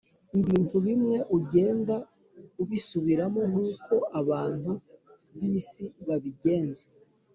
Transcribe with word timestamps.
ibintu 0.39 0.75
bimwe 0.85 1.17
ugenda 1.37 1.95
ubisubiramo 2.61 3.41
nkuko 3.51 3.93
abantu 4.19 4.71
bisi 5.39 5.83
babigenza 6.07 6.85